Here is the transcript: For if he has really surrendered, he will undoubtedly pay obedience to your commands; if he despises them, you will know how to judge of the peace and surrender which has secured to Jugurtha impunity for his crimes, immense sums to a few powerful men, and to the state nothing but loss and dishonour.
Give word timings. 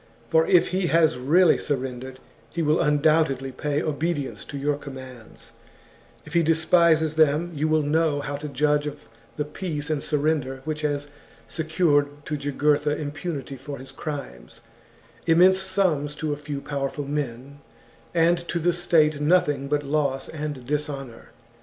For 0.29 0.47
if 0.47 0.69
he 0.69 0.87
has 0.87 1.19
really 1.19 1.59
surrendered, 1.59 2.19
he 2.49 2.63
will 2.63 2.81
undoubtedly 2.81 3.51
pay 3.51 3.83
obedience 3.83 4.43
to 4.45 4.57
your 4.57 4.75
commands; 4.75 5.51
if 6.25 6.33
he 6.33 6.41
despises 6.41 7.13
them, 7.13 7.51
you 7.53 7.67
will 7.67 7.83
know 7.83 8.19
how 8.19 8.35
to 8.37 8.47
judge 8.47 8.87
of 8.87 9.05
the 9.35 9.45
peace 9.45 9.91
and 9.91 10.01
surrender 10.01 10.63
which 10.65 10.81
has 10.81 11.09
secured 11.45 12.25
to 12.25 12.35
Jugurtha 12.35 12.97
impunity 12.99 13.55
for 13.57 13.77
his 13.77 13.91
crimes, 13.91 14.61
immense 15.27 15.61
sums 15.61 16.15
to 16.15 16.33
a 16.33 16.35
few 16.35 16.61
powerful 16.61 17.05
men, 17.05 17.59
and 18.11 18.39
to 18.47 18.57
the 18.57 18.73
state 18.73 19.21
nothing 19.21 19.67
but 19.67 19.83
loss 19.83 20.27
and 20.29 20.65
dishonour. 20.65 21.29